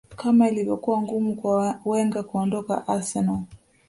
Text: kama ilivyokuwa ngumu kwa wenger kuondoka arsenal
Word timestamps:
kama 0.15 0.49
ilivyokuwa 0.49 1.01
ngumu 1.01 1.35
kwa 1.35 1.79
wenger 1.85 2.23
kuondoka 2.23 2.87
arsenal 2.87 3.39